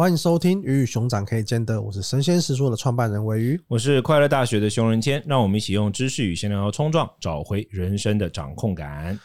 [0.00, 9.20] 欢迎收听《鱼与熊掌可以兼得》，我是神仙食说的创办人鮪鱼，我是快乐大学的熊仁谦，让我们一起用知识与闲聊冲撞，找回人生的掌控感。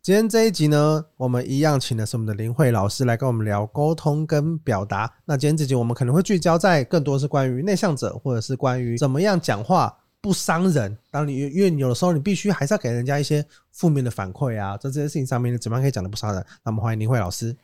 [0.00, 5.12] 今天这一集呢，我们一样请的是我们的林慧老师来跟我们聊沟通跟表达。
[5.24, 10.96] 那今天这集我们可能会聚焦在更多是关于内向者，或者是关于怎么样讲话不伤人。
[11.10, 16.46] 当你因为你有的时候你必须还是要给人家一些负面的反馈啊，在这些事情上面怎么样可以讲的不伤人？
[16.64, 17.56] 那么欢迎林慧老师。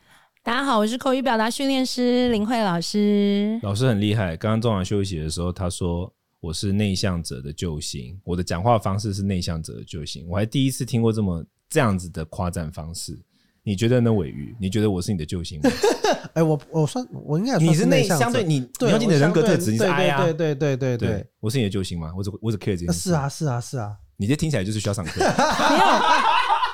[0.43, 3.59] 大家好，我是口语表达训练师林慧老师。
[3.63, 11.45] 老师很厉害，刚刚中场休息的时候他说我是内向者的救星，我的讲话方式是内向者的救星，我还第一次听过这么。
[11.69, 13.19] 这样子的夸赞方式，
[13.67, 14.13] 你觉得呢？
[14.13, 15.69] 尾鱼，你觉得我是你的救星吗？
[16.31, 22.13] 哎、欸，我我算我应该你是内相对你，对，你的人格特质，你是 I 啊，对对对对对对，我是你的救星吗？
[22.15, 23.09] 我只我只 care 这件事。
[23.09, 25.19] 是啊是啊是啊，你这听起来就是需要上课。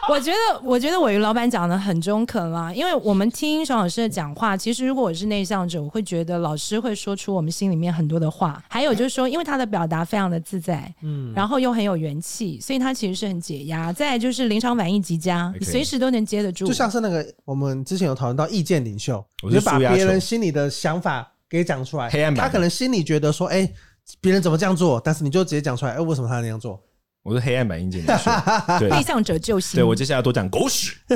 [0.09, 8.61] 我觉得，我觉得我与老板讲的很中肯啦，因为我们听熊老师的讲话，其实如果我是内向者，我会觉得老师会说出我们心里面很多的话。
[8.69, 13.93] 还有就是说，因为他的表达非常的自在，嗯，然后又很有元气，所以他其实是很解压。
[13.93, 16.67] 再就是临场反应极佳，你随时都能接得住。
[16.67, 22.09] 就像是那个我们之前有讨论到意见领袖，我就把别人心里的想法给讲出来。
[22.09, 23.71] 黑暗版，他可能心里觉得说，哎，
[24.19, 26.79] 别人怎么这样做，但是你就直接讲出来，哎，为什么他那样做？
[27.23, 28.19] 我是黑暗版硬件的，
[28.79, 29.77] 对， 内向者救星。
[29.77, 30.93] 对，我接下来多讲狗屎。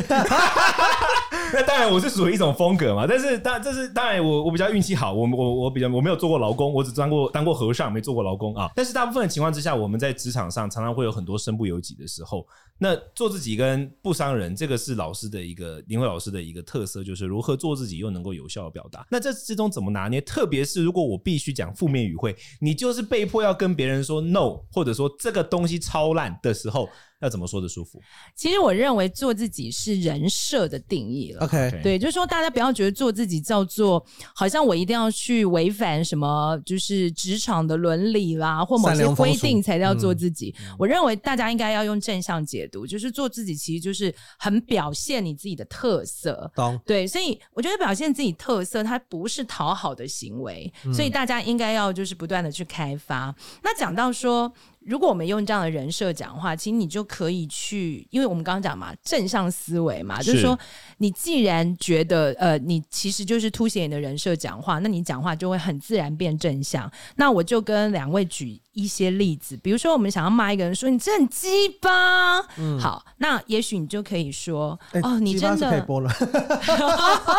[1.53, 3.05] 那当然，我是属于一种风格嘛。
[3.07, 8.69] 但是，当这是当然我，我比较运气好，我我我比较我没有做过劳工，我只当过当过和尚，没做过劳工啊。
[8.75, 12.45] 但是，大部分的情况之下，我们在职场上常常会有很多身不由己的时候。
[12.79, 19.05] 那做自己跟不伤人，这个是老师的一个林慧老师的一个特色，就是如何做自己又能够有效的表达。
[19.09, 20.21] 那这之中怎么拿捏？
[20.21, 26.87] 特别是如果我必须讲负面语汇，你就是被迫要跟别人说 no，或者说这个东西超烂的时候。
[27.19, 27.99] 要怎么说的舒服？
[28.35, 31.43] 其实我认为做自己是人设的定义了。
[31.45, 40.53] OK，对，就是说大家不要觉得做自己叫做好像我一定要去违反什么，就是职场的伦理啦，或某些规定才叫做自己。
[40.59, 46.51] 嗯、我认为大家应该要用正向解读，就是做自己其实就是很表现你自己的特色。
[46.55, 46.79] 懂？
[46.85, 53.35] 对，所以我觉得表现自己特色，它不是讨好的行为，嗯、所以大家应该要就是不断的去开发。
[53.63, 54.53] 那讲到说。
[54.87, 60.57] 如果我们用这样的人设讲话，其实你就可以去，因为我们刚刚讲嘛，正向思维嘛，是就是说，
[60.99, 66.89] 你既然觉得呃，你其实就是凸显你的人设讲话，那你讲话就会很自然变正向。
[67.17, 76.09] 那我就跟两位举一些例子，比如说我们想要骂一个人说你这很鸡巴，嗯，好，那也许你就可以说、欸、哦，你真的可以播了，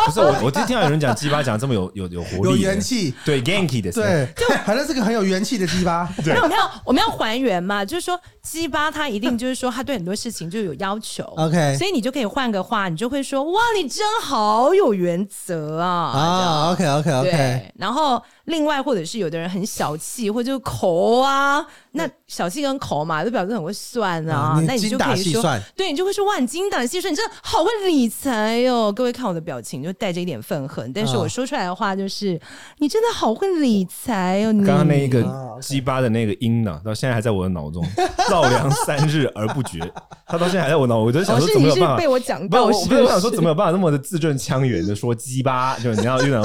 [0.05, 6.07] 不是我，我今天听到有人讲鸡巴讲这么有有有活力，有元气，对，Ganky 的，对，就反正是个很有元气的鸡巴。
[6.25, 7.39] 没有没有，我们要还。
[7.39, 15.87] 原嘛，就是说鸡巴他一定就是说他对很多事情就有要求，OK，所以你就可以换个话，你就会说哇，你真好有原则啊。
[15.87, 18.21] 啊，OK OK OK，然后。
[18.49, 24.61] 另外，或者是有的人很小气，或者就抠啊，那小气跟口嘛，就表示很会算啊。
[24.67, 25.43] 那你就可以说，
[25.75, 28.91] 对，你就会说哇，你精打细算，你真的好会理财哦。
[28.91, 32.39] 各位看我的表情，就带着一点愤恨，但是我说出来的话就是，哦、
[32.77, 34.53] 你真的好会理财哦。
[34.65, 35.23] 刚刚那一个
[35.61, 37.83] 鸡巴的那个音呢，到现在还在我的脑中
[38.29, 39.79] 绕梁三日而不绝。
[40.27, 41.97] 他到现在还在我脑，我就想说怎么有办法？
[41.97, 45.77] 被我讲到，我是我想说怎么有办法那么的字正腔圆的说鸡巴？
[45.79, 46.43] 就你要遇到，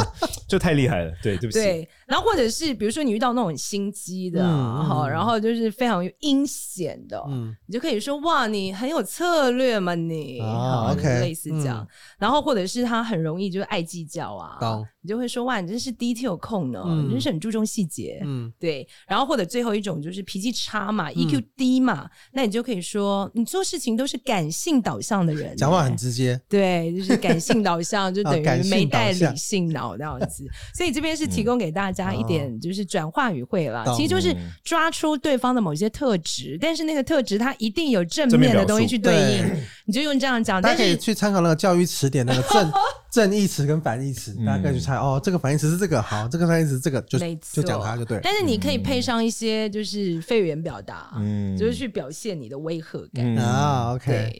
[0.48, 1.12] 就太厉害了。
[1.22, 1.60] 对，对不起。
[1.60, 1.88] 对。
[2.06, 11.80] 然后或者是比如说你遇到那种心机的，哈、嗯，然后就是非常阴险的，嗯，你就可以说哇，你很有策略嘛，你，啊，OK，类似这样。
[11.82, 18.88] 嗯、然后或者是他很容易就是爱计较啊，懂你就会说哇，你真是 detail 控呢，嗯、你真是很注重细节，嗯，对。
[19.06, 30.48] 然后或者最后一种就是脾气差嘛、嗯、，EQ 低嘛，那你就可以说你做事情都是感性导向的人，讲话很直接，对，就是感性导向，就等于没带理性脑这样子。
[30.74, 32.14] 所以这边是提供给大家。
[32.14, 34.32] 一点就是转化语汇了，其实就是
[34.62, 40.60] 抓出对方的某些特质，但是那个特质它一定有正面的东西去对应，你就用这样讲。
[40.62, 42.72] 大家可以去参考那个教育词典那个正
[43.10, 47.18] 正义词跟反义词，大家可以去猜哦，这个反义词是这个，好，这个反义词这个，就
[47.52, 48.18] 就讲它就对。
[48.22, 53.94] 但是你可以配上一些就是非语言表达，嗯，就是去表现你的威吓感啊。
[53.94, 54.32] OK，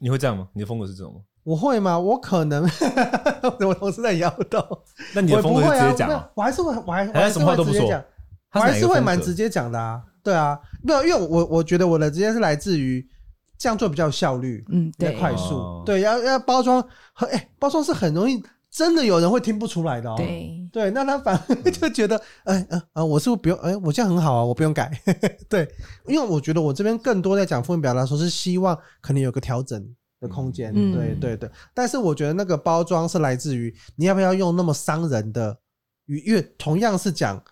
[0.00, 0.48] 你会这样吗？
[0.52, 1.20] 你的风格是这种吗？
[1.44, 1.98] 我会吗？
[1.98, 2.62] 我可能，
[3.66, 4.64] 我同事在摇头。
[5.12, 6.30] 那你的风格是直接讲、啊？
[6.34, 8.04] 我还是会，我还我还是会直接讲。
[8.54, 10.00] 我还是会蛮直接讲的啊。
[10.22, 13.04] 对啊，没有，因为我我觉得我的直接是来自于
[13.62, 15.54] 这样做比较有效率，嗯，比较快速。
[15.54, 18.42] 哦、对，要要包装，哎、欸，包装是很容易，
[18.72, 20.16] 真的有人会听不出来的哦。
[20.16, 23.56] 对对，那他反而 就觉得，哎、欸、嗯、呃、我是不是不用？
[23.60, 24.90] 哎、欸，我这样很好啊，我不用改。
[25.48, 25.68] 对，
[26.08, 29.80] 因为我觉得我这边更多在讲负面表达的时候，是希望可能有个调整。
[30.22, 30.72] 的空间。
[30.74, 35.58] 嗯、对对对，但是我觉得那个包装是来自于你要不要用那么伤人的
[36.06, 37.42] 语，因为同样是讲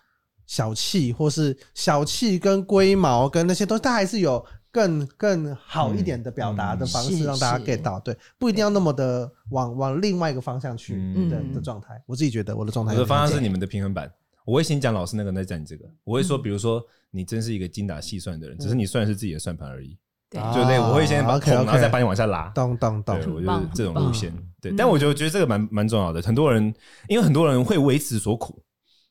[0.47, 4.45] 小气或是小气跟龟毛跟那些东西，它还是有。
[4.71, 10.95] 更更好一点的表达的方式，让大家 get 到，对，不一定要那么的往往另外一个方向去
[11.29, 12.01] 的的状态。
[12.05, 14.11] 我自己觉得我的状态，我的方向是你们的平衡板。
[14.45, 15.85] 我会先讲老师那个，再讲你这个。
[16.03, 16.81] 我会说，比如说
[17.11, 19.97] 你真是一个精打细算的人，只是你算的是自己的算盘而已。
[20.29, 22.49] 对，就那我会先把桶，然后再把你往下拉。
[22.55, 24.73] 咚咚咚，我觉得这种路线，对。
[24.77, 26.21] 但我觉得觉得这个蛮蛮重要的。
[26.21, 26.73] 很多人
[27.07, 28.63] 因为很多人会为此所苦，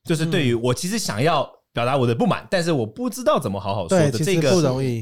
[0.05, 1.60] 就是对于我其实想要。
[1.81, 4.53] 表达我的不满，但是我不知道怎么好好说的这个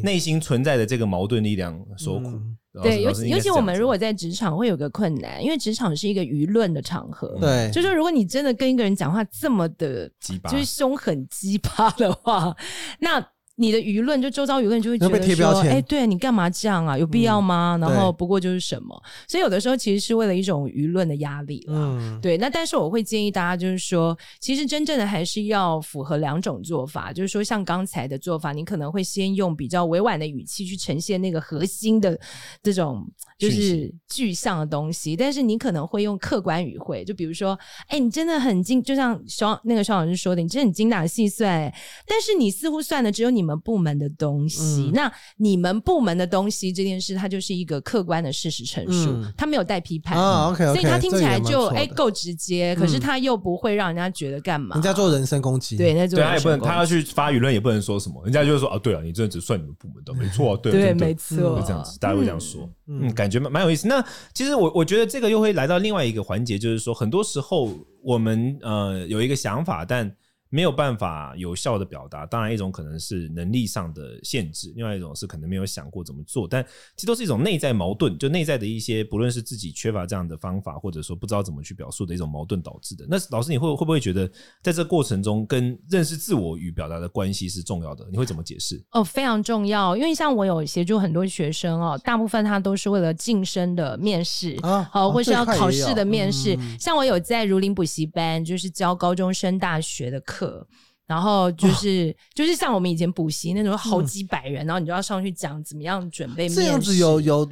[0.04, 2.38] 内心存在的这个矛盾力量所苦。
[2.80, 7.36] 对，尤其尤其我们如果在职场会有个困难，因为职场是一个舆论的场合。
[7.40, 10.08] 对，就是如果你真的跟一个人讲话这么的，
[10.48, 12.54] 就是凶狠鸡巴的话，
[13.00, 13.26] 那。
[13.60, 16.96] 你的舆论就周遭舆论就会觉得说，哎、欸，对你干嘛这样啊？
[16.96, 17.76] 有必要吗？
[17.76, 21.74] 嗯、然后不过就是什么，所以有的时候其实是为了一种舆论的压力啦。
[21.74, 22.38] 嗯，对。
[22.38, 32.16] 那但是我会建议大家就是说，其实真正的还是要符合两种做法，就是说像刚才的做法，你可能会先用比较委婉的语气去呈现那个核心的
[32.62, 33.04] 这种
[33.38, 37.58] 就是具象的东西，但是你可能会用客观语汇，就比如说，
[37.88, 41.74] 哎、欸，你真的很精，就像肖那个肖老师说的，你真的很精打细算，欸，
[42.06, 43.47] 但是你似乎算的只有你。
[43.48, 54.74] 你们部门的东西，嗯、那你们部门的东西这件事，它就是一个客观的事实陈述，嗯、它没有带批判，啊 okay, okay, 所以它听起来就哎够直接，可是它又不会让人家觉得干嘛？
[54.76, 63.88] 人家做人身攻击，对，那对他也不能，他要去发舆论也不能说什么，人家就是说啊，对啊，你真的只算你们部门的，没错、啊，对对，没错，会这样子，大家会这样说，嗯，嗯，感觉蛮蛮有意思。
[63.88, 64.04] 那
[64.34, 67.70] 其实我我觉得这个又会来到另外一个环节，就是说很多时候
[68.02, 70.14] 我们呃有一个想法，但
[70.50, 76.64] 没有办法有效的表达，当然一种可能是能力上的限制，另外一种是可能没有想过怎么做，但
[76.96, 83.06] 其实都是一种内在矛盾，就内在的一些不论是自己缺乏这样的方法，或者说不知道怎么去表述的一种矛盾导致的。
[83.08, 84.30] 那老师，你会会不会觉得
[84.62, 88.06] 在这过程中跟认识自我与表达的关系是重要的？
[88.10, 88.82] 你会怎么解释？
[88.92, 96.56] 哦，非常重要，因为像我有协助很多学生哦，大部分他都是为了晋升的面试啊，好，或是要考试的面试。
[96.56, 100.37] 嗯、像我有在如林补习班，就是教高中生大学的课。
[100.38, 100.66] 课，
[101.06, 106.56] 然后就是、哦、就是像我们以前补习那种好几百人，嗯、然后你就要上去讲怎么样准备面试。
[106.56, 107.48] 这样子有有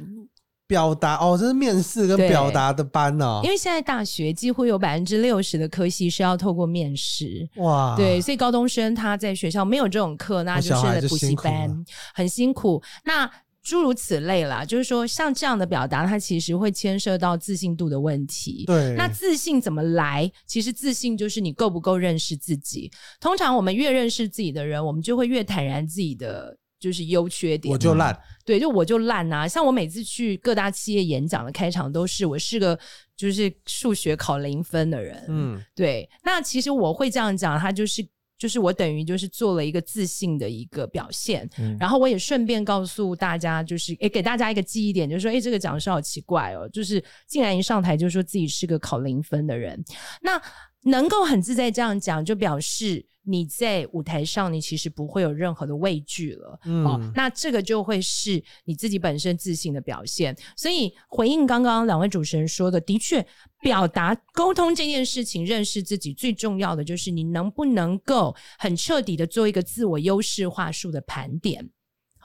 [0.67, 3.41] 表达哦，这是面试跟表达的班哦。
[3.43, 11.73] 因为现在大学几乎有百分之六十的科系是要透过面试哇，对，所以高中生他在学校没有这种课，那就是在补习班
[12.13, 12.81] 很辛苦。
[13.05, 13.29] 那
[13.67, 18.63] 诸如此类啦，就是说像这样的表达，它其实会牵涉到自信度的问题。
[18.65, 20.31] 对，那自信怎么来？
[20.45, 22.89] 其实自信就是你够不够认识自己。
[23.19, 27.69] 通常我们越认识自己的人，我们就会越坦然自己的就是优缺点。
[27.69, 29.45] 我就烂，对，就我就烂啊！
[29.45, 32.79] 像我每次去各大企业演讲的开场都是我是个
[33.17, 35.25] 就是数学考零分的人。
[35.27, 36.09] 嗯，对。
[36.23, 38.07] 那其实我会这样讲，他就是。
[38.37, 49.83] 就是我等于就是做了一个自信的一个表现，嗯、然后我也顺便告诉大家，就是诶给大家一个记忆点，就是说，哎这个讲师好奇怪哦，就是竟然一上台就说自己是个考零分的人，
[50.21, 50.41] 那
[50.83, 53.05] 能够很自在这样讲，就表示。
[53.29, 60.33] 你在舞台上，你其实不会有任何的畏惧了，嗯、哦，那这个就会是你自己本身自信的表现。
[60.55, 63.21] 所以回应刚刚两位主持人说的，的确，
[63.59, 71.69] 表达沟通这件事情，认识自己最重要的就是你能不能够很彻底的做一个自我优势话术的盘点。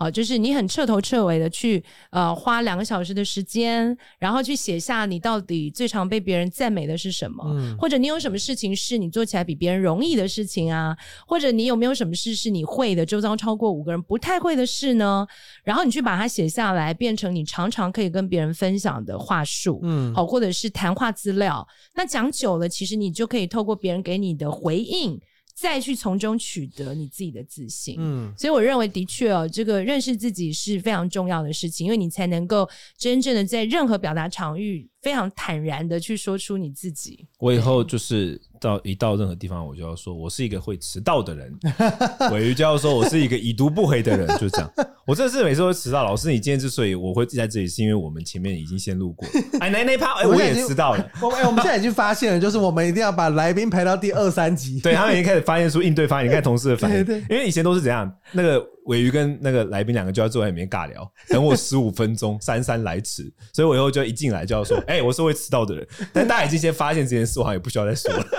[0.03, 1.81] 好，就是你很彻头彻尾的去
[2.11, 15.25] 呃花两个小时的时间，然后去写下你到底最常被别人赞美的是什么，嗯、或者你有什么事情是你做起来比别人容易的事情啊，或者你有没有什么事是你会的，周遭超过五个人不太会的事呢？
[15.63, 21.65] 然后你去把它写下来，变成你常常可以跟别人分享的话术，嗯，好，或者是谈话资料。
[21.95, 25.21] 那讲久了，其实你就可以透过别人给你的回应。
[25.63, 37.27] 再去从中取得你自己的自信，嗯，所以我认为的确哦，这个认识自己是非常重要的事情，因为你才能够真正的在任何表达场域非常坦然的去说出你自己。
[37.39, 38.41] 我以后就是。
[38.63, 41.53] 到一到任何地方，我就要说，我是一个会迟到的人。
[42.31, 44.73] 鮪鱼就要说，我是一个已读不回的人，就这样。
[45.05, 46.05] 我真的是每次都会迟到。
[46.05, 49.29] 老师，你今天之所以我会在这里，是因为我们前面已经先录过。
[49.59, 51.11] 哎，那那趴，哎，我也迟到了。
[51.21, 54.79] 我哎，我们现在已经发现了，就是我们一定要把来宾排到第二三集。
[54.79, 56.99] 对，他们已经开始发现出应对方案，你看同事的反应。
[57.29, 63.33] 因为以前都是怎样，那个鮪鱼跟那个来宾两个就要坐在里面尬聊， 等我十五分钟，姗姗来迟。
[63.53, 65.87] 所以我以后就一进来就要说， 哎，我是会迟到的人。
[66.13, 68.25] 但大家已经先发现这件事，我好像也不需要再说了。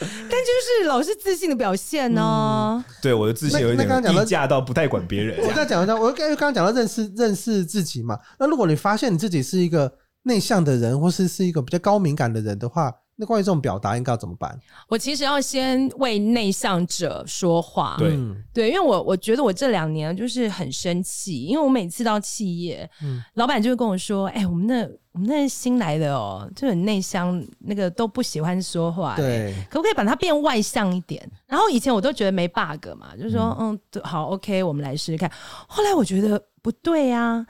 [0.00, 2.84] 但就是老是自信的表现呢、啊嗯。
[3.02, 5.36] 对，我的自信有一点溢价到不太管别人。
[5.44, 8.18] 我再讲一下，我刚刚讲到认识认识自己嘛。
[8.38, 12.92] 那如果你发现你自己是一个内向的人，或是是一个比较高敏感的人的话。
[13.20, 14.56] 那关于这种表达应该要怎么办？
[14.86, 17.96] 我其实要先为内向者说话。
[17.98, 18.16] 对
[18.54, 29.16] 对，因为我我觉得我这两年就是很生气，因为我每次到企业，嗯，老板就会跟我说：“哎、欸，我们那我们那新来的哦，就很内向，那个都不喜欢说话。
[29.16, 35.28] 对，可不可以把它变外向一点？”然后以前我都觉得没 bug 嘛，就是说嗯，嗯，好，OK，我们来试试看。
[35.66, 37.44] 后来我觉得不对啊，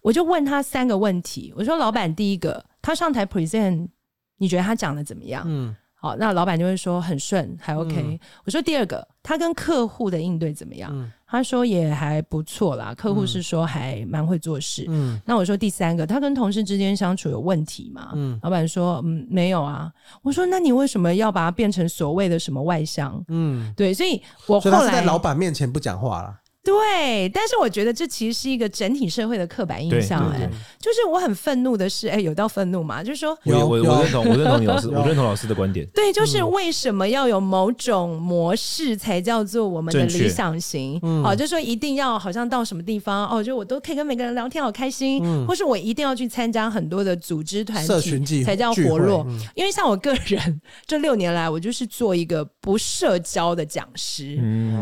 [0.00, 1.54] 我就问他三个问题。
[1.56, 3.90] 我说：“老板，第一个，他上台 present。”
[4.38, 5.44] 你觉得他讲的怎么样？
[5.46, 7.94] 嗯，好，那老板就会说很顺，还 OK。
[7.96, 10.90] 嗯、我说第二个，他跟客户的应对怎么样？
[10.92, 14.84] 嗯、他说也还不错啦，客户是说还蛮会做事。
[14.88, 18.10] 嗯，那我说第三个，他跟同事之间相处有问题吗？
[18.14, 19.90] 嗯，老板说嗯没有啊。
[20.22, 23.24] 我说那你为什么要把它变成所谓的什么外向？
[23.28, 26.40] 嗯，对，所以我后来在老板面前不讲话了。
[26.64, 30.48] 对，但是我觉得这其实是一个整体社会的刻板印象，哎，
[30.80, 33.02] 就是我很愤怒的是，哎，有到愤怒吗？
[33.02, 35.86] 就是说，我我我认同，我认同你老师， 我认同老师的观点。
[35.94, 40.98] 对，就是为什么要有某种模式才叫做我们的理想型？
[41.22, 49.26] 好，就是说一定要好像到什么地方哦，就我都可以跟每个人聊天，好开心，或是我一定要去参加很多的组织团体才叫活络。
[49.54, 54.36] 因为像我个人这六年来，我就是做一个不社交的讲师，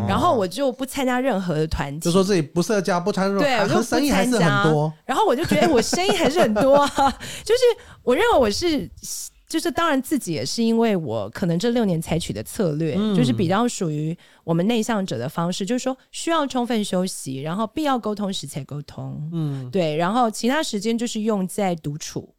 [0.06, 1.66] 然后我就不参加任何
[2.00, 4.92] 就说自己不社交不参与，对，我就生意还是很多。
[5.04, 7.10] 然后我就觉得我生意还是很多啊，
[7.44, 7.60] 就是
[8.02, 8.88] 我认为我是，
[9.48, 22.34] 就是当然自己也是因为我可能这六年采取的策略，嗯、就是比较属于我们内向者的方式，就是说需要充分休息，然后必要沟通时才沟通，嗯，对，然后其他时间就是用在独处。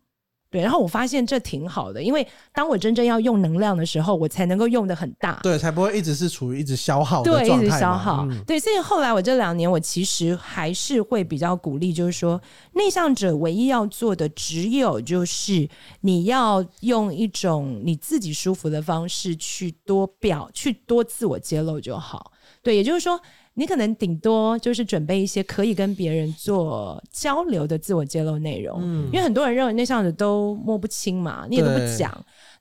[0.53, 8.24] 对，然后我发现这挺好的，因为当我真正要用能量的时候，我才能够用的很大，对，才不会一直是处于一直消耗的状态，对，一直消耗。
[8.29, 12.39] 嗯、对，所以后来我这两年，我其实还是会比较鼓励，就是说
[12.74, 15.67] 内向者唯一要做的，只有就是
[16.01, 22.31] 你要用一种你自己舒服的方式去多表，去多自我揭露就好。
[22.62, 23.19] 对，也就是说。
[23.55, 32.12] 你可能顶多就是准备一些可以跟别人做交流的自我揭露内容，嗯，因为很多人认为内向者都摸不清嘛，你也都不讲。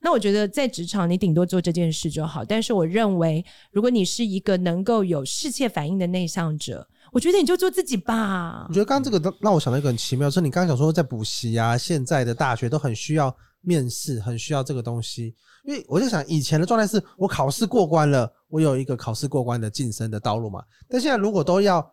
[0.00, 2.44] 那我觉得在职场你顶多做这件事就好。
[2.44, 8.66] 但是我认为，如果你是一个能够有世切反应的内向者，我觉得你就做自己吧。
[8.68, 15.34] 我觉得刚刚这个让我想到一个很奇妙，是你刚刚讲说在补习啊，现在的大学都很需要面试，很需要这个东西。
[15.64, 20.62] 因为我就想，以前的状态是我考试过关了，我有一个考试过关的晋升的道路嘛。
[20.88, 21.88] 但现在如果都要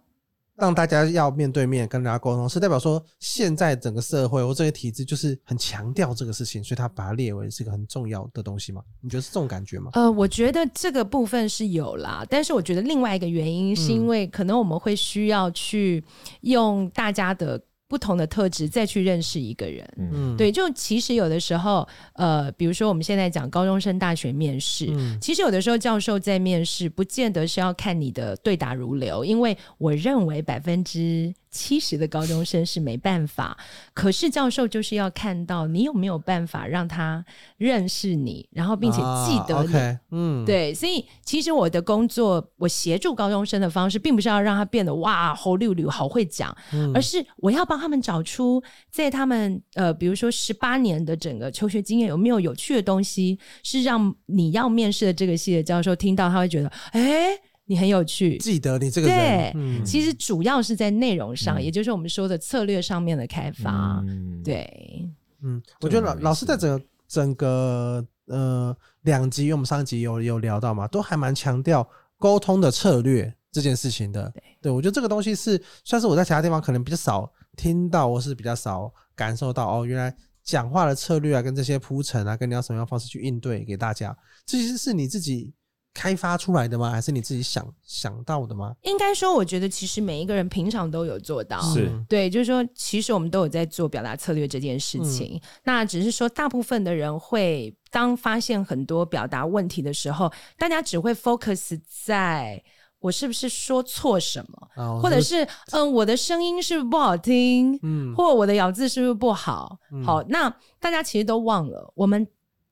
[0.55, 8.81] 让大家要面对面跟大家沟通，是代表说现在整个社会或这些体制就是很强调这个事情，所以他把它列为是一个很重要的东西嘛？
[9.01, 9.91] 你觉得是这种感觉吗？
[9.93, 16.03] 呃，我觉得这个部分是有啦，但是我觉得另外一个原因是因为可能我们会需要去
[16.41, 17.61] 用大家的。
[17.89, 33.58] 不同的特质再去认识一个人，嗯，对，就其实有的时候，呃，比如说我们现在讲高中生大学面试，嗯，其实有的时候教授在面试，不见得是要看你的对答如流，因为我认为百分之七十的高中生是没办法，
[33.94, 37.25] 可是教授就是要看到你有没有办法让他
[37.58, 57.29] 认识你，然后并且记得你，啊 okay, 嗯，对，所以其实我的工作，我协助高中生的方式，并不是要让他变得哇猴溜溜好会讲，嗯，而是我要帮他们找出在他们呃，比如说十八年的整个求学经验有没有有趣的东西，是让你要面试的这个系的教授听到，他会觉得，哎。
[57.69, 59.15] 你很有趣，记得你这个人。
[59.15, 64.03] 对，嗯、其实主要是在内容上，嗯、也就是我们说的策略上面的开发。
[64.07, 65.07] 嗯、对，
[65.43, 74.31] 嗯，我觉得老老师在整个整个呃两集，因为我们上一集有有聊到嘛，都还蛮强调沟通的策略这件事情的。
[74.33, 80.11] 对，对我觉得这个东西是算是我在其他地方可能比较少听到，或是比较少感受到哦，原来
[80.43, 85.53] 讲话的策略啊，跟这些铺陈啊，跟你要什么样方式去应对给大家，这其实是你自己。
[85.93, 86.91] 开发出来的吗？
[86.91, 88.74] 还是你自己想想到的吗？
[88.84, 95.36] 应该说，我觉得其实每一个人平常都有做到，是对，就是说，其实我们都有在做表达策略这件事情。
[95.36, 102.63] 嗯、那只是说，大部分的人会当发现很多表达问题的时候，大家只会 focus 在
[103.00, 109.77] 我是不是说错什么，哦、或者是嗯，我的声音是不是不好听，嗯，或我的咬字是不是不好？
[109.91, 112.25] 嗯、好，那大家其实都忘了我们。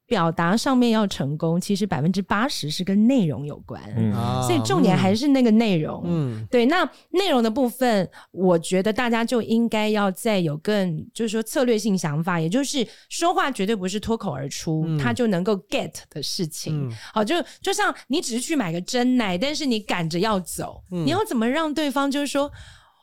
[0.08, 6.02] 表达上面要成功，其实百分之八十是跟内容有关，嗯，所以重点还是那个内容。
[6.06, 16.88] 嗯，对，那内容的部分，我觉得大家就应该要再有更，就是说策略性想法，也就是说话绝对不是脱口而出，嗯、他就能够 get 的事情。
[16.88, 22.50] 嗯、好，就就像你只是去买个真奶，但是你赶着要走，嗯、你要怎么让对方就是说？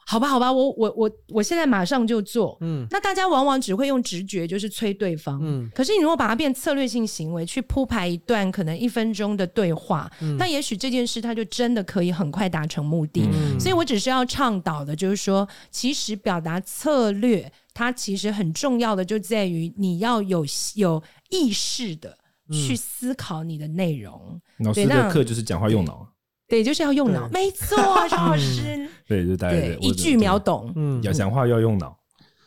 [0.06, 2.56] 好吧，好吧，我我我我现在马上就做。
[2.61, 5.40] 嗯，那大家往往只会用直觉，就是催对方。
[5.42, 13.23] 嗯，可是你如果把它变策略性行为，去铺排一段可能一分钟的对话，嗯，那也许这件事它就真的可以很快达成目的。
[13.32, 20.44] 嗯，所以我只是要倡导的，就是说，其实表达策略，它其实很重要的就在于你要有
[20.75, 22.16] 有意识的
[22.50, 24.40] 去思考你的内容。
[24.58, 26.06] 老师的课就是讲话用脑。
[26.54, 27.76] 对，就是要用脑，没错，
[28.08, 28.88] 张老师。
[29.08, 30.73] 对，就大概一句秒懂。
[30.76, 31.99] 嗯，要讲话要用脑。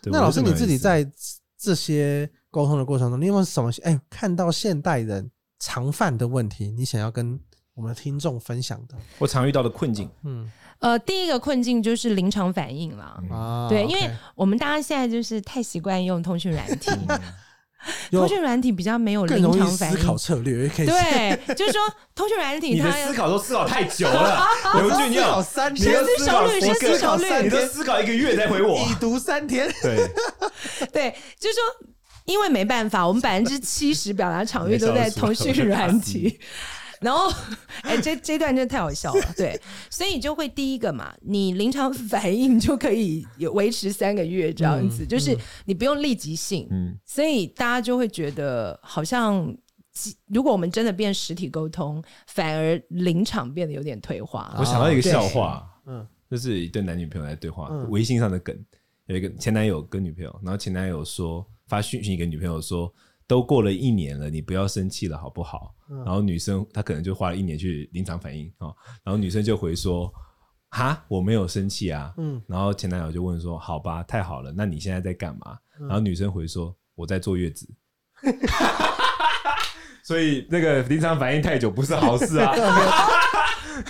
[0.03, 1.05] 那老师你自己在
[1.59, 7.37] 这些沟通的过程中，你有没有什么哎看到现代人常犯的问题，你想要跟
[7.73, 8.95] 我们的听众分享的？
[9.17, 10.49] 我常遇到的困境，嗯，
[10.79, 13.21] 呃，第一个困境就是临场反应了。
[13.29, 16.91] 啊，对，因为我们大家现在就是太习惯用通讯软体。
[18.11, 20.85] 通讯软体比较没有临场反应，思考策略可以。
[20.85, 21.81] 对，就是说
[22.15, 24.45] 通讯软体， 你的思考都思考太久了。
[24.75, 29.71] 刘俊，你要三天思考率，先思考率，你都思考一个月再回我，已读三天。
[29.81, 29.97] 对，
[30.91, 31.89] 对，就是说，
[32.25, 36.39] 因为没办法，我们百分之七十表达场域都在通讯软体。
[36.99, 37.29] 然后，
[37.83, 49.55] 哎、欸，这这段真的太好笑了，对，所以就会第一个嘛，你临场反应就可以有维持三个月这样子，嗯、就是你不用立即性，嗯，所以大家就会觉得好像，
[50.27, 54.55] 如果我们真的变实体沟通，反而临场变得有点退化。
[54.57, 58.57] 我想到一个笑话，嗯，就是一对男女朋友在对话，微信上的梗，
[59.05, 62.91] 有一个前男友跟女朋友，然后前男友说发讯息给女朋友说。
[63.27, 65.75] 都过了一年了，你不要生气了，好不好？
[65.89, 70.11] 嗯、然后女生她可能就花了一年去临场反应啊，然后女生就回说
[70.71, 77.67] ：“哈，我没有生气啊。”嗯，然后前男友就问说：“好吧，太好了，那你现在在干嘛？”嗯、然后女生回说：“我在坐月子。
[80.03, 82.53] ”所以那个临场反应太久不是好事啊。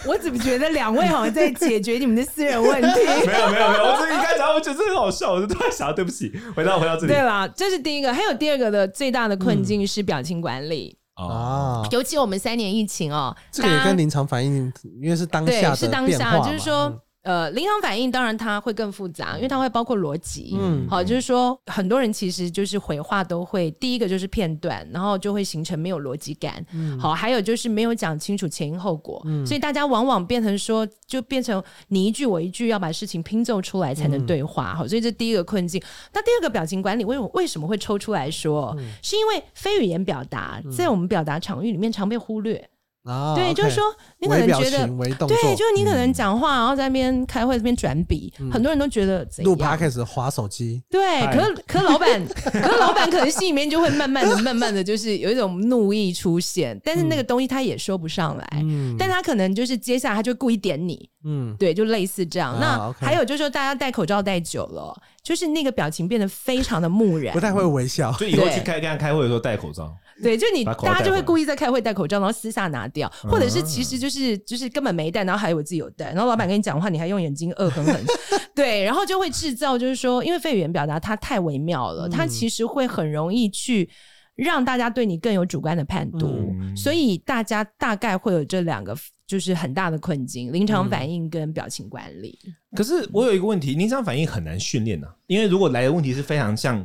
[0.06, 2.88] 我怎么觉得两位好像在解决你们的私人问题？
[3.26, 7.08] 没有没有没有，我这一开始我觉得这很好笑，我就突然想到，对不起，回到回到这里。
[7.08, 16.94] 对啦，这是第一个，还有第二个的最大的困境是表情管理啊，嗯、尤其我们三年疫情哦，这个也跟临场反应，因为是当下的是当下，就是说。
[17.28, 20.56] 呃，临场反应当然它会更复杂，因为它会包括逻辑。
[20.58, 26.66] 嗯，好，就是说很多人其实就是回话都会，第一个就是片段，然后就会形成没有逻辑感。
[26.72, 34.74] 嗯，好，还有就是没有讲清楚前因后果，嗯，所以大家往往变成说，就变成你一句我一句，要把事情拼凑出来才能对话。
[34.74, 35.82] 好，所以这第一个困境。
[36.14, 38.74] 那第二个表情管理为为什么会抽出来说？
[38.80, 42.70] 嗯，是因为非语言表达在我们表达场域里面常被忽略。
[43.08, 43.84] 啊，对，就是说，
[44.20, 44.88] 你可能觉得，
[45.28, 58.66] 对，就是你可能讲话，然后在那边开会，这边转笔，很多人都觉得录 podcast 滑手机，对，可是可是老板， 可是老板可能心里面就会慢慢的、慢慢的就是有一种怒意出现，但是那个东西他也说不上来，
[59.00, 62.58] 但他可能就是接下来他就故意点你，嗯，对，就类似这样。
[62.60, 64.94] 那还有就是说，大家戴口罩戴久了，
[65.24, 69.94] 就是那个表情变得非常的木然，不太会微笑，就以后去开跟他开会的时候戴口罩。
[70.22, 78.04] 对，就你大家就会故意在开会戴口罩，然后私下拿掉，或者是其实就是就是根本没戴，然后还以为自己有戴，然后老板跟你讲话，你还用眼睛恶狠狠，
[78.56, 83.88] 对，然后就会制造就是说，因为非语言表达它太微妙了，它其实会很容易去
[84.36, 92.40] 让大家对你更有主观的判读，所以大家大概会有这两个就是很大的困境：临场反应跟表情管理。
[92.76, 96.84] 可是我有一个问题，临场反应很难训练呢，因为如果来的问题是非常像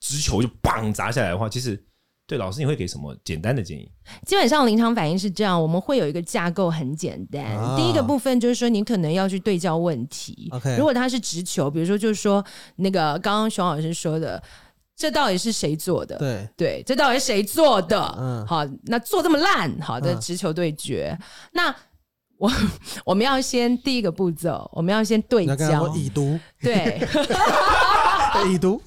[0.00, 1.82] 直球就砰砸下来的话，其实。
[2.26, 3.86] 对，老师，你会给什么简单的建议？
[4.26, 7.44] 基本上临场反应是这样，我们会有一个架构，很简单。
[7.44, 10.50] 啊、第一个部分就是说，你可能要去对焦问题。
[10.78, 12.42] 如果他是直球，比如说就是说
[12.76, 14.42] 那个刚刚熊老师说的，
[14.96, 16.16] 这到底是谁做的？
[16.16, 18.16] 对对，这到底是谁做的？
[18.18, 21.14] 嗯，好，那做这么烂，好的直球对决。
[21.20, 21.76] 嗯、 那
[22.38, 22.50] 我
[23.04, 27.06] 我们要先第一个步骤，我们要先对焦，已读，对。
[28.48, 28.80] 已读，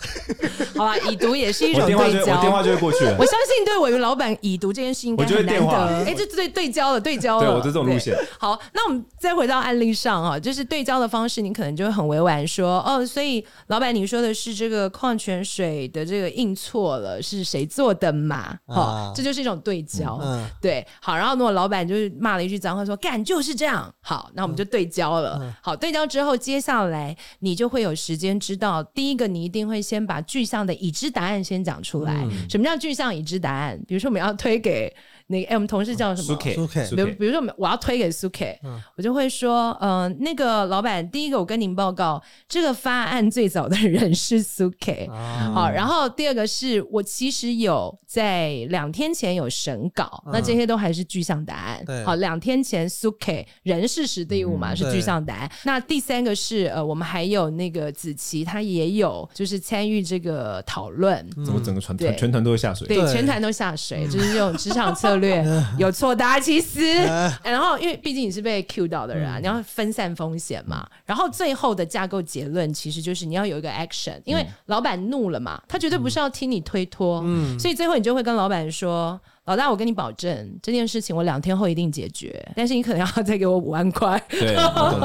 [0.75, 2.35] 好吧，已读也是一种对焦。
[2.35, 3.15] 我电话就会过去了。
[3.17, 6.05] 我相信对我们老板已读这件事情应该很难得。
[6.05, 7.45] 哎，这对对焦了，对焦了。
[7.45, 8.15] 对，我这种路线。
[8.39, 18.53] 好，那我们再回到案例上啊，就是对焦的方式，你可能就会很委婉说，哦，所以老板你说的是这个矿泉水的这个印错了，是谁做的嘛？
[18.67, 20.19] 好，这就是一种对焦。
[20.21, 20.85] 嗯，对。
[21.01, 23.89] 好，然后如果老板就是骂了一句脏话，说干就是这样。
[24.01, 25.41] 好，那我们就对焦了。
[25.61, 29.36] 好，对焦之后，接下来你就会有时间知道，第一个你。
[29.37, 32.13] 你一定会先把具象的已知答案先讲出来。
[32.23, 33.79] 嗯、什么叫具象已知答案？
[33.87, 34.91] 比如说我们要推给。
[35.27, 36.27] 那个，哎，我们同事叫什么？
[36.27, 36.55] 苏 K，
[36.95, 38.59] 比如，比如说，我要推给苏 K，
[38.95, 45.07] 我就会说，嗯、呃，那个老板，第一个我跟您报告，这个发案最早的人是苏 K，
[45.53, 51.83] 好，然后第二个是我其实有在两天前有审稿，嗯、那这些都还是具象答案。
[51.85, 52.03] 对。
[52.05, 55.51] 好，两天前苏 K 人事实地物嘛、嗯、是具象答案。
[55.65, 62.87] 那第三个是呃，我们还有那个子琪，他也有就是参与这个讨论，怎么整个全团全团都会下水？
[62.87, 65.16] 对，全团都下水，就是这种职场策略。
[65.17, 65.43] 略
[65.77, 66.81] 有错大家，其实，
[67.43, 70.87] 然后因为毕竟你是被 Q 到的人，啊，你要分散风险嘛。
[71.05, 77.21] 然后最后的架构结论其实就是你要有一个 action，因为老板怒了嘛，他绝对不是要听你推脱，
[77.59, 79.19] 所以最后你就会跟老板说。
[79.47, 84.21] 老大，我跟你保证，这件事情我两天后一定解决，但是你可能要再给我五万块。
[84.29, 84.57] 对，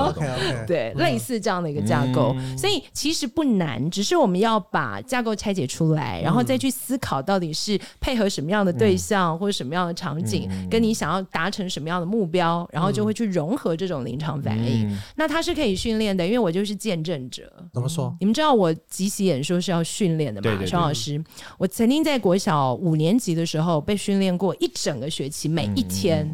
[0.67, 14.89] 对，类似这样的一个架构，嗯、所以其实不难，只是我们要把架构拆解出来，然后再去思考到底是配合什么样的对象、嗯、或者什么样的场景，嗯、跟你想要达成什么样的目标，然后就会去融合这种临场反应。
[14.89, 17.45] 嗯、那它是可以训练的，因为我就是见证者。
[17.73, 18.13] 怎么说？
[18.19, 20.67] 你们知道我即席演说是要训练的吗？
[20.67, 21.23] 熊老师，
[21.59, 24.32] 我曾经在国小五年级的时候被训练。
[24.37, 26.29] 过一整个学期，每一天，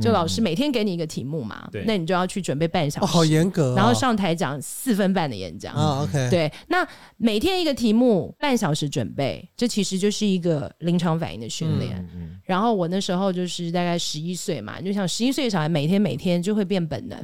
[0.00, 5.74] 就老师每天给你一个题目嘛，那你就要去准备半小时，好严格，然后上台讲四分半的演讲。
[5.74, 12.08] 啊，OK，对，那每天一个题目，半小时准备，这其实就是一个临场反应的训练。
[12.44, 17.18] 然后我那时候就是大概十一岁嘛，就像十一岁的小孩，每天每天就会变本能，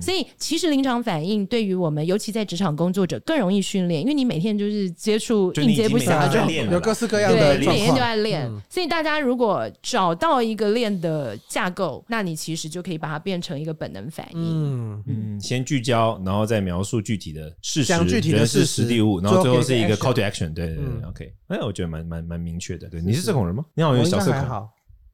[0.00, 14.40] 所以其实临场反应对于我们，尤其在职场工作者更容易训练，因为你每天就是接触应接不暇，就有各式各样的，你每天都在练，所以大家如果找到一个练的架构，那你其实就可以把它变成一个本能反应。
[14.40, 20.54] 嗯嗯，先聚焦，然后再描述具体的事实，讲具体的事实、实地物，然后最后是一个 call to action。
[20.54, 21.32] 对对对，OK。
[21.48, 22.88] 哎，我觉得蛮蛮蛮明确的。
[22.88, 23.64] 对，你是社恐人吗？
[23.74, 24.61] 你好，有小社恐。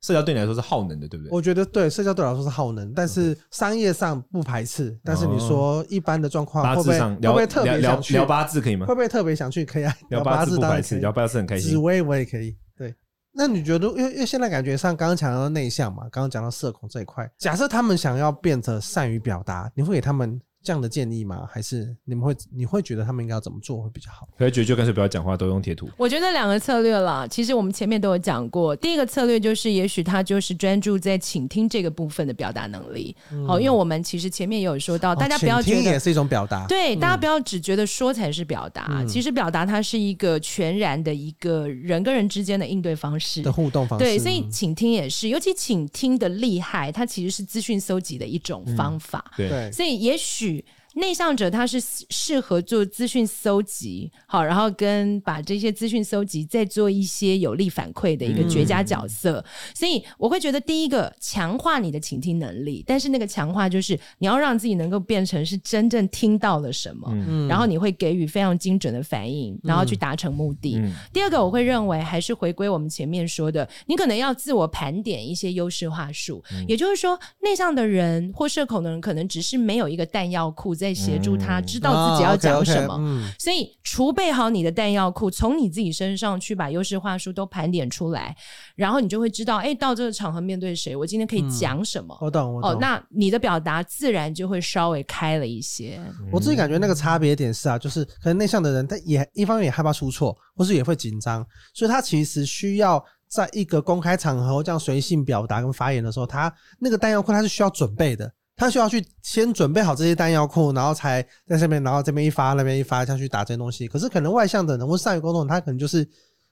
[0.01, 1.31] 社交对你来说是耗能的，对不对？
[1.33, 4.97] 我觉得对，社交对我来说是耗能，但是商业上不排斥。
[5.05, 8.87] 但是你说一般的状况，会不会会不会特别想去聊八字可以吗？
[8.87, 9.65] 会不会特别想去？
[9.65, 11.71] 可以啊， 聊八字不排斥，聊八字很开心。
[11.73, 12.57] 紫薇我也可以。
[12.77, 12.95] 对
[13.33, 20.41] 那你觉得，因为因为现在感觉上，刚刚讲到内向嘛，刚刚讲到社恐这一块，假设他们想要变得善于表达，你会给他们？
[20.63, 21.49] 这样的建议吗？
[21.51, 24.29] 还是你们会你会觉得他们应该要怎么做会比较好？
[24.37, 25.89] 可以觉得就干脆不要讲话，都用贴图。
[25.97, 28.77] 我觉得两个策略啦，其实我们前面都有讲过。
[28.77, 33.17] 第一个策略就是，也许他就是专注在倾听这个部分的表达能力。
[33.47, 36.67] 好、嗯，因为我们其实前面也有说到，大家不要觉得倾听也是一种表达。
[36.67, 44.05] 对，大家不要只觉得说才是表达，嗯、其实表达它是一个全然的一个人跟人之间的应对方式的互动方式。
[44.05, 49.25] 对，所以倾听也是，尤其倾听的厉害，它其实是资讯搜集的一种方法。
[49.39, 50.48] 嗯、对，所以也许。
[50.49, 59.39] 剧内向者他是适合做资讯搜集，好，然后跟把这些资讯搜集再做一些有力反馈的一个绝佳角色。
[59.39, 70.79] 嗯、所以我会觉得，第一个强化你的倾听能力，但是那个强化就是你要让自己能够变成是真正听到了什么，嗯、然后你会给予非常精准的反应，然后去达成目的。
[70.79, 80.88] 嗯、第二个，我会认为还是回归我们前面说的，你可能要自我盘点一些优势话术，嗯、也就是说，内向的人或社恐的人可能只是没有一个弹药库在。
[80.95, 88.37] 协助他知道自己要讲什么，所以储备好你的弹药库，从你自己身上去把优势话术都盘点出来，
[88.75, 92.17] 然后你就会知道，哎，到这个场合面对谁，我今天可以讲什么。
[92.21, 92.71] 我懂，我懂。
[92.71, 96.01] 哦，那你的表达自然就会稍微开了一些。
[96.33, 108.31] 我自己感觉那个差别点是啊，就是可能内向的人，他也一方面也害怕出错，或是也会紧张，所以他其实需要在一个公开场合这样随性表达跟发言的时候，他那个弹药库他是需要准备的。
[108.59, 113.89] 他需要去先准备好这些弹药库，然后才在上面，然后这边一发，那边一发，下去打这些东西。
[113.89, 116.05] 可是可能外向的人或善于沟通，他可能就是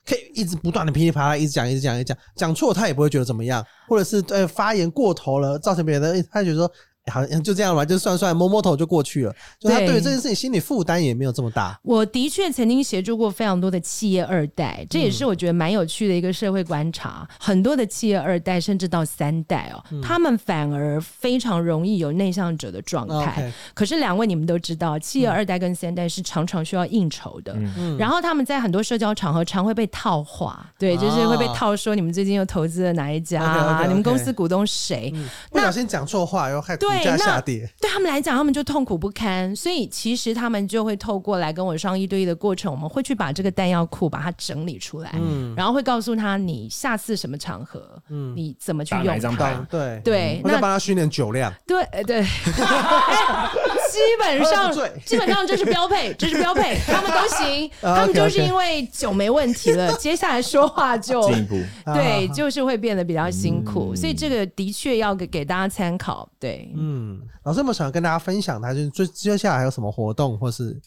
[0.07, 6.73] 可以一直不断的噼里啪啦，一直讲，一直讲，一直讲，讲错他也不会觉得怎么样，或者是呃发言过头了，造成别人，他觉得说。
[7.12, 9.35] 好像就这样吧，就算算摸摸头就过去了。
[9.59, 11.79] 就他对于这件事情心理负担也没有这么大。
[11.83, 17.27] 我的确曾经协助过非常多的企业二代，这也是我觉得蛮有趣的一个社会观察。
[17.29, 23.53] 嗯、很多的企业二代甚至到三代哦，嗯、他们反而非常容易有内向者的状态。
[23.75, 35.12] 可是两位你们都知道，企业二代跟三代是常常需要应酬的，嗯、然后他们在很多社交场合常会被套话，对，就是会被套说你们最近又投资了哪一家啊？Okay, okay, okay 你们公司股东谁？
[35.14, 36.77] 嗯、不小心讲错话又害。
[36.77, 50.00] 对，那对他们来讲，他们就痛苦不堪，所以其实他们就会透过来跟我上一对一的过程，我们会去把这个弹药库把它整理出来，嗯，然后会告诉他你下次什么场合，嗯，你怎么去用它，对。
[50.04, 52.24] 对，那帮他训练酒量，对对。
[53.96, 54.72] 基本上
[55.04, 61.56] 基本上这是标配，这是标配， 他们都行， 他们就是因为酒没问题了， 接下来说话就进一步，
[61.94, 66.28] 对，就是会变得比较辛苦，所以这个的确要给给大家参考。
[66.38, 70.78] 对，嗯，老师有没有想跟大家分享，他就接接下来还有什么活动或是？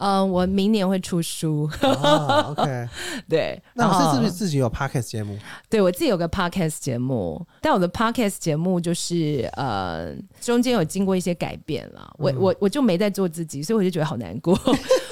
[0.00, 1.70] 嗯，我明年会出书。
[1.82, 2.88] Oh, OK，
[3.28, 3.62] 对。
[3.74, 5.38] 那老师是不是自己有 Podcast 节目？
[5.68, 12.10] 对，我自己有个 Podcast 节目，但我的 Podcast 节目就是呃，中间有经过一些改变了。
[12.18, 14.58] 我我我就没在做自己，所以我就觉得好难过。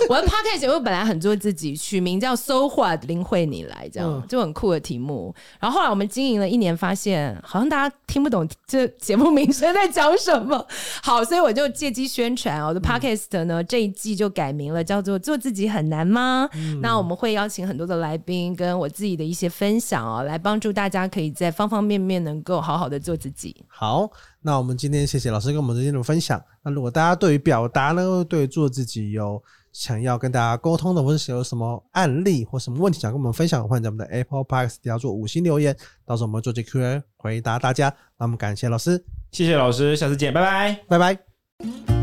[0.08, 5.34] 我的 Podcast 节目本来很做自己，取名叫 So What 林慧你来，这样就很酷的题目。
[5.60, 10.66] 然后后来我们经营了一年，发现好像大家听不懂这节目名称在讲什么。
[11.02, 14.82] 好，所以我就借机宣传我的 Podcast 呢，这一季就改名了。
[14.82, 16.48] 叫做做自己很难吗？
[16.54, 23.54] 嗯、那我们会邀请很多的来宾，跟我自己的一些分享哦，来帮助大家可以在方方面面能够好好的做自己。
[23.66, 26.42] 好，那我们今天谢谢老师跟我们的这种分享。
[26.62, 37.88] 那如果大家对于表达呢，对于做自己有想要跟大家沟通的，或者有什么案例或什么问题想跟我们分享，欢迎在我们的 Apple Podcast 底下做五星留言，到时候我们做这 Q&A 回答大家。
[38.18, 41.97] 那我们感谢老师，谢谢老师，下次见，拜拜，拜拜。